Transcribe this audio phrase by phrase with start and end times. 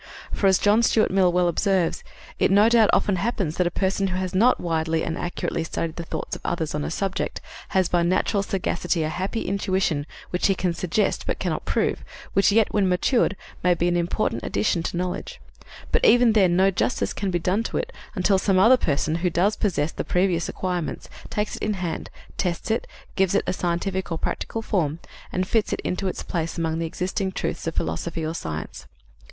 [0.33, 2.03] For, as John Stuart Mill well observes:
[2.39, 5.95] "It no doubt often happens that a person who has not widely and accurately studied
[5.97, 10.47] the thoughts of others on a subject has by natural sagacity a happy intuition which
[10.47, 12.03] he can suggest but cannot prove,
[12.33, 15.39] which yet, when matured, may be an important addition to knowledge:
[15.91, 19.29] but, even then, no justice can be done to it until some other person, who
[19.29, 24.11] does possess the previous acquirements, takes it in hand, tests it, gives it a scientific
[24.11, 24.97] or practical form,
[25.31, 28.87] and fits it into its place among the existing truths of philosophy or science.